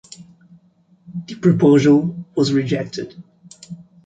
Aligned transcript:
The 1.27 1.35
proposal 1.35 2.25
was 2.35 2.53
rejected. 2.53 3.21